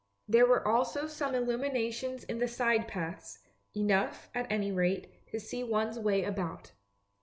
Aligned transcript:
There 0.27 0.47
were 0.47 0.67
also 0.67 1.05
some 1.05 1.35
illuminations 1.35 2.23
in 2.23 2.39
the 2.39 2.47
side 2.47 2.87
paths, 2.87 3.37
enough, 3.75 4.31
at 4.33 4.51
any 4.51 4.71
rate, 4.71 5.13
to 5.27 5.39
see 5.39 5.63
one's 5.63 5.99
way 5.99 6.23
about. 6.23 6.71